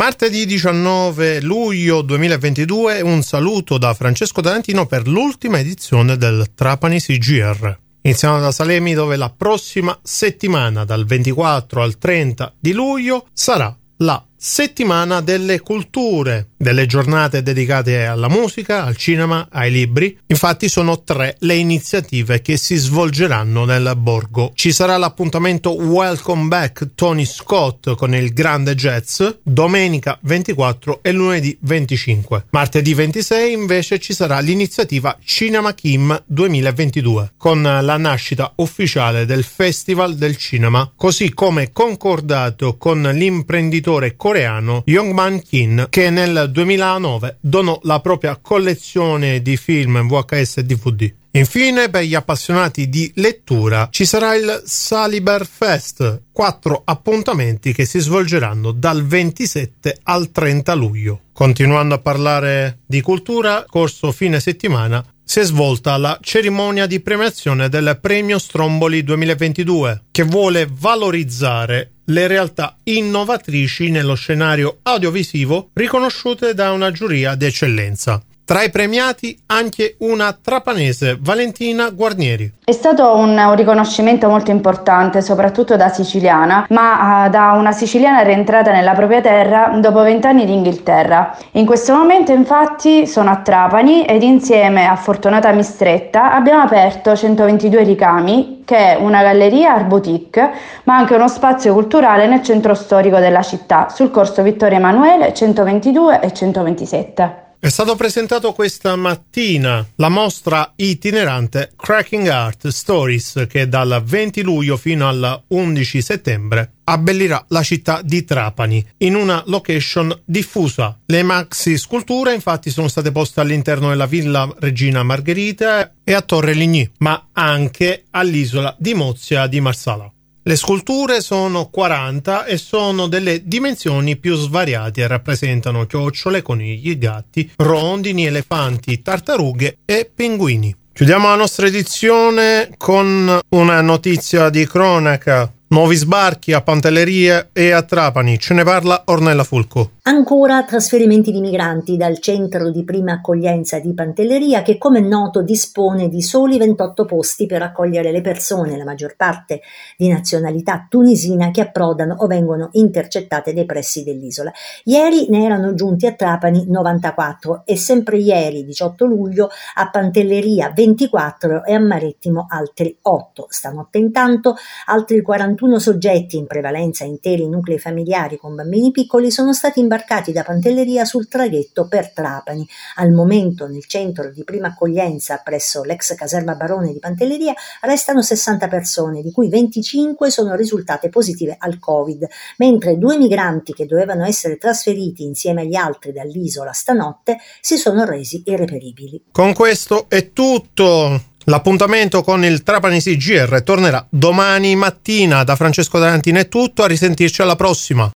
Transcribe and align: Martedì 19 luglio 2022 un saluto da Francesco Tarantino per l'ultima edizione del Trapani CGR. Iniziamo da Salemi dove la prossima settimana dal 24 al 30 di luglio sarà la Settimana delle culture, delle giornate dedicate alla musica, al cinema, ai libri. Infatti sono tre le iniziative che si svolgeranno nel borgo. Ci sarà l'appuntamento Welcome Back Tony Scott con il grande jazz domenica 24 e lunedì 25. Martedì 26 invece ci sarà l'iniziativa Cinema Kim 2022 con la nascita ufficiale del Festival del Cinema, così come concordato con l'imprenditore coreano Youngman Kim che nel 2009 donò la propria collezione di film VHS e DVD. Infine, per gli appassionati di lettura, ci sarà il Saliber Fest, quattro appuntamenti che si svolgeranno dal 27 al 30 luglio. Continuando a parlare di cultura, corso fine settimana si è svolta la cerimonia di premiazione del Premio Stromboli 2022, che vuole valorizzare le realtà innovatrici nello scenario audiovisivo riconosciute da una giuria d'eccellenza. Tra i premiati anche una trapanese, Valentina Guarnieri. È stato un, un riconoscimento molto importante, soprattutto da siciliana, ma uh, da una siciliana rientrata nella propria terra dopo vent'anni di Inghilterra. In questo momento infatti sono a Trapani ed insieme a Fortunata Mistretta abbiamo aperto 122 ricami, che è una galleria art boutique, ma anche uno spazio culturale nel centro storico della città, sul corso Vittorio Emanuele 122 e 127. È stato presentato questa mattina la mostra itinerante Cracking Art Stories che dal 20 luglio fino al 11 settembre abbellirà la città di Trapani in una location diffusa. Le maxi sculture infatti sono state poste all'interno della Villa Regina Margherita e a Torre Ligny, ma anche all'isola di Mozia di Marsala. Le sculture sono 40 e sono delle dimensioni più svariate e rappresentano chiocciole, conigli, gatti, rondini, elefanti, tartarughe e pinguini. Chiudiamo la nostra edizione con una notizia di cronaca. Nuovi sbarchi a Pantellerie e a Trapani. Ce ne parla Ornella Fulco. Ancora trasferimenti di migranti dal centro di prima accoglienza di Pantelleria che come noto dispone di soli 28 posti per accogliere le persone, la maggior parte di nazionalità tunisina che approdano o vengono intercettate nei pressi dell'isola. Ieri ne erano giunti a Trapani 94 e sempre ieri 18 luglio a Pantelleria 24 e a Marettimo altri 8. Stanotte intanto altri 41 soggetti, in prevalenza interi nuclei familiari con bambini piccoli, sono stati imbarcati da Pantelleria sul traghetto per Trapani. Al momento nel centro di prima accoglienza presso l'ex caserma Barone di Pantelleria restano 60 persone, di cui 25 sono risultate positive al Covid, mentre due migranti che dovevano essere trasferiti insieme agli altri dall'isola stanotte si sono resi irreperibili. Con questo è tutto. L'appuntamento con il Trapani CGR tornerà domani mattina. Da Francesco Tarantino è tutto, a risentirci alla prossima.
Martedì 0.00 0.46
19 0.46 1.42
luglio 1.42 2.00
2022 2.00 3.02
un 3.02 3.22
saluto 3.22 3.76
da 3.76 3.92
Francesco 3.92 4.40
Tarantino 4.40 4.86
per 4.86 5.06
l'ultima 5.06 5.58
edizione 5.58 6.16
del 6.16 6.54
Trapani 6.54 6.98
CGR. 6.98 7.78
Iniziamo 8.00 8.40
da 8.40 8.50
Salemi 8.50 8.94
dove 8.94 9.16
la 9.16 9.28
prossima 9.28 9.96
settimana 10.02 10.86
dal 10.86 11.04
24 11.04 11.82
al 11.82 11.98
30 11.98 12.54
di 12.58 12.72
luglio 12.72 13.26
sarà 13.34 13.76
la 13.98 14.24
Settimana 14.42 15.20
delle 15.20 15.60
culture, 15.60 16.52
delle 16.56 16.86
giornate 16.86 17.42
dedicate 17.42 18.06
alla 18.06 18.30
musica, 18.30 18.86
al 18.86 18.96
cinema, 18.96 19.48
ai 19.50 19.70
libri. 19.70 20.18
Infatti 20.28 20.70
sono 20.70 21.02
tre 21.02 21.36
le 21.40 21.56
iniziative 21.56 22.40
che 22.40 22.56
si 22.56 22.76
svolgeranno 22.76 23.66
nel 23.66 23.92
borgo. 23.98 24.52
Ci 24.54 24.72
sarà 24.72 24.96
l'appuntamento 24.96 25.74
Welcome 25.74 26.48
Back 26.48 26.94
Tony 26.94 27.26
Scott 27.26 27.94
con 27.96 28.14
il 28.14 28.32
grande 28.32 28.74
jazz 28.74 29.22
domenica 29.42 30.18
24 30.22 31.00
e 31.02 31.12
lunedì 31.12 31.54
25. 31.60 32.46
Martedì 32.48 32.94
26 32.94 33.52
invece 33.52 33.98
ci 33.98 34.14
sarà 34.14 34.38
l'iniziativa 34.38 35.18
Cinema 35.22 35.74
Kim 35.74 36.18
2022 36.24 37.32
con 37.36 37.60
la 37.60 37.96
nascita 37.98 38.54
ufficiale 38.56 39.26
del 39.26 39.44
Festival 39.44 40.14
del 40.14 40.38
Cinema, 40.38 40.90
così 40.96 41.34
come 41.34 41.72
concordato 41.72 42.78
con 42.78 43.02
l'imprenditore 43.02 44.16
coreano 44.30 44.84
Youngman 44.86 45.42
Kim 45.42 45.88
che 45.88 46.08
nel 46.08 46.50
2009 46.52 47.38
donò 47.40 47.80
la 47.82 47.98
propria 47.98 48.38
collezione 48.40 49.42
di 49.42 49.56
film 49.56 50.06
VHS 50.06 50.58
e 50.58 50.64
DVD. 50.64 51.12
Infine, 51.32 51.90
per 51.90 52.04
gli 52.04 52.14
appassionati 52.14 52.88
di 52.88 53.10
lettura, 53.16 53.88
ci 53.90 54.04
sarà 54.04 54.36
il 54.36 54.62
Saliber 54.64 55.44
Fest, 55.46 56.22
quattro 56.30 56.82
appuntamenti 56.84 57.72
che 57.72 57.84
si 57.84 57.98
svolgeranno 57.98 58.70
dal 58.70 59.04
27 59.04 59.98
al 60.04 60.30
30 60.30 60.74
luglio. 60.74 61.20
Continuando 61.32 61.96
a 61.96 61.98
parlare 61.98 62.80
di 62.86 63.00
cultura, 63.00 63.64
corso 63.68 64.12
fine 64.12 64.38
settimana 64.38 65.04
si 65.24 65.38
è 65.38 65.44
svolta 65.44 65.96
la 65.96 66.18
cerimonia 66.20 66.86
di 66.86 66.98
premiazione 66.98 67.68
del 67.68 67.98
Premio 68.00 68.38
Stromboli 68.38 69.04
2022, 69.04 70.06
che 70.10 70.24
vuole 70.24 70.68
valorizzare 70.68 71.92
le 72.10 72.26
realtà 72.26 72.76
innovatrici 72.84 73.88
nello 73.90 74.14
scenario 74.14 74.78
audiovisivo 74.82 75.70
riconosciute 75.74 76.54
da 76.54 76.72
una 76.72 76.90
giuria 76.90 77.36
d'eccellenza. 77.36 78.20
Tra 78.50 78.64
i 78.64 78.70
premiati 78.70 79.40
anche 79.46 79.94
una 79.98 80.32
trapanese, 80.32 81.16
Valentina 81.20 81.88
Guarnieri. 81.90 82.52
È 82.64 82.72
stato 82.72 83.14
un, 83.14 83.38
un 83.38 83.54
riconoscimento 83.54 84.28
molto 84.28 84.50
importante, 84.50 85.22
soprattutto 85.22 85.76
da 85.76 85.88
siciliana, 85.88 86.66
ma 86.70 87.26
uh, 87.26 87.30
da 87.30 87.52
una 87.52 87.70
siciliana 87.70 88.22
rientrata 88.22 88.72
nella 88.72 88.94
propria 88.94 89.20
terra 89.20 89.78
dopo 89.80 90.02
vent'anni 90.02 90.46
di 90.46 90.52
Inghilterra. 90.52 91.38
In 91.52 91.64
questo 91.64 91.94
momento 91.94 92.32
infatti 92.32 93.06
sono 93.06 93.30
a 93.30 93.36
Trapani 93.36 94.04
ed 94.04 94.24
insieme 94.24 94.88
a 94.88 94.96
Fortunata 94.96 95.52
Mistretta 95.52 96.32
abbiamo 96.32 96.62
aperto 96.62 97.14
122 97.14 97.84
ricami, 97.84 98.62
che 98.64 98.76
è 98.76 98.94
una 98.96 99.22
galleria 99.22 99.74
art 99.74 99.86
boutique, 99.86 100.50
ma 100.82 100.96
anche 100.96 101.14
uno 101.14 101.28
spazio 101.28 101.72
culturale 101.72 102.26
nel 102.26 102.42
centro 102.42 102.74
storico 102.74 103.20
della 103.20 103.42
città, 103.42 103.90
sul 103.90 104.10
corso 104.10 104.42
Vittorio 104.42 104.78
Emanuele 104.78 105.32
122 105.32 106.18
e 106.20 106.32
127. 106.32 107.39
È 107.62 107.68
stato 107.68 107.94
presentato 107.94 108.54
questa 108.54 108.96
mattina 108.96 109.86
la 109.96 110.08
mostra 110.08 110.72
itinerante 110.76 111.72
Cracking 111.76 112.26
Art 112.26 112.68
Stories 112.68 113.44
che 113.46 113.68
dal 113.68 114.02
20 114.02 114.40
luglio 114.40 114.78
fino 114.78 115.06
al 115.06 115.42
11 115.48 116.00
settembre 116.00 116.72
abbellirà 116.84 117.44
la 117.48 117.62
città 117.62 118.00
di 118.02 118.24
Trapani 118.24 118.82
in 118.98 119.14
una 119.14 119.42
location 119.44 120.22
diffusa. 120.24 120.98
Le 121.04 121.22
maxi 121.22 121.76
sculture 121.76 122.32
infatti 122.32 122.70
sono 122.70 122.88
state 122.88 123.12
poste 123.12 123.40
all'interno 123.40 123.90
della 123.90 124.06
Villa 124.06 124.50
Regina 124.58 125.02
Margherita 125.02 125.96
e 126.02 126.14
a 126.14 126.22
Torre 126.22 126.54
Ligny, 126.54 126.90
ma 127.00 127.28
anche 127.30 128.04
all'isola 128.08 128.74
di 128.78 128.94
Mozia 128.94 129.46
di 129.46 129.60
Marsala. 129.60 130.10
Le 130.42 130.56
sculture 130.56 131.20
sono 131.20 131.68
40 131.68 132.46
e 132.46 132.56
sono 132.56 133.08
delle 133.08 133.46
dimensioni 133.46 134.16
più 134.16 134.34
svariate 134.36 135.02
e 135.02 135.06
rappresentano 135.06 135.84
chiocciole, 135.84 136.40
conigli, 136.40 136.96
gatti, 136.96 137.50
rondini, 137.56 138.24
elefanti, 138.24 139.02
tartarughe 139.02 139.76
e 139.84 140.10
pinguini. 140.12 140.74
Chiudiamo 140.94 141.28
la 141.28 141.34
nostra 141.34 141.66
edizione 141.66 142.70
con 142.78 143.38
una 143.50 143.80
notizia 143.82 144.48
di 144.48 144.66
cronaca. 144.66 145.52
Nuovi 145.68 145.96
sbarchi 145.96 146.54
a 146.54 146.62
Pantellerie 146.62 147.50
e 147.52 147.72
a 147.72 147.82
Trapani. 147.82 148.38
Ce 148.38 148.54
ne 148.54 148.64
parla 148.64 149.02
Ornella 149.06 149.44
Fulco. 149.44 149.92
Ancora 150.02 150.64
trasferimenti 150.64 151.30
di 151.30 151.42
migranti 151.42 151.98
dal 151.98 152.20
centro 152.20 152.70
di 152.70 152.84
prima 152.84 153.12
accoglienza 153.12 153.78
di 153.80 153.92
Pantelleria 153.92 154.62
che 154.62 154.78
come 154.78 155.00
noto 155.00 155.42
dispone 155.42 156.08
di 156.08 156.22
soli 156.22 156.56
28 156.56 157.04
posti 157.04 157.44
per 157.44 157.60
accogliere 157.60 158.10
le 158.10 158.22
persone, 158.22 158.78
la 158.78 158.84
maggior 158.84 159.14
parte 159.14 159.60
di 159.98 160.08
nazionalità 160.08 160.86
tunisina 160.88 161.50
che 161.50 161.60
approdano 161.60 162.14
o 162.20 162.26
vengono 162.26 162.70
intercettate 162.72 163.52
nei 163.52 163.66
pressi 163.66 164.02
dell'isola. 164.02 164.50
Ieri 164.84 165.26
ne 165.28 165.44
erano 165.44 165.74
giunti 165.74 166.06
a 166.06 166.12
Trapani 166.12 166.64
94 166.66 167.64
e 167.66 167.76
sempre 167.76 168.16
ieri 168.16 168.64
18 168.64 169.04
luglio 169.04 169.50
a 169.74 169.90
Pantelleria 169.90 170.72
24 170.74 171.62
e 171.66 171.74
a 171.74 171.78
Marettimo 171.78 172.46
altri 172.48 172.96
8. 173.02 173.48
Stanotte 173.50 173.98
intanto 173.98 174.56
altri 174.86 175.20
41 175.20 175.78
soggetti, 175.78 176.38
in 176.38 176.46
prevalenza 176.46 177.04
interi 177.04 177.46
nuclei 177.46 177.78
familiari 177.78 178.38
con 178.38 178.54
bambini 178.54 178.92
piccoli, 178.92 179.30
sono 179.30 179.52
stati 179.52 179.88
imbarcati 179.90 180.30
da 180.30 180.44
Pantelleria 180.44 181.04
sul 181.04 181.26
traghetto 181.26 181.88
per 181.88 182.12
Trapani. 182.12 182.64
Al 182.96 183.10
momento 183.10 183.66
nel 183.66 183.86
centro 183.86 184.30
di 184.30 184.44
prima 184.44 184.68
accoglienza 184.68 185.40
presso 185.42 185.82
l'ex 185.82 186.14
caserma 186.14 186.54
Barone 186.54 186.92
di 186.92 187.00
Pantelleria 187.00 187.52
restano 187.80 188.22
60 188.22 188.68
persone, 188.68 189.20
di 189.20 189.32
cui 189.32 189.48
25 189.48 190.30
sono 190.30 190.54
risultate 190.54 191.08
positive 191.08 191.56
al 191.58 191.80
Covid, 191.80 192.24
mentre 192.58 192.98
due 192.98 193.18
migranti 193.18 193.72
che 193.72 193.86
dovevano 193.86 194.24
essere 194.24 194.58
trasferiti 194.58 195.24
insieme 195.24 195.62
agli 195.62 195.74
altri 195.74 196.12
dall'isola 196.12 196.70
stanotte 196.70 197.38
si 197.60 197.76
sono 197.76 198.04
resi 198.04 198.44
irreperibili. 198.46 199.24
Con 199.32 199.52
questo 199.52 200.06
è 200.08 200.32
tutto. 200.32 201.20
L'appuntamento 201.44 202.22
con 202.22 202.44
il 202.44 202.62
Trapani 202.62 203.00
CGR 203.00 203.62
tornerà 203.64 204.06
domani 204.08 204.76
mattina. 204.76 205.42
Da 205.42 205.56
Francesco 205.56 205.98
Tarantino 205.98 206.38
è 206.38 206.48
tutto, 206.48 206.84
a 206.84 206.86
risentirci 206.86 207.42
alla 207.42 207.56
prossima. 207.56 208.08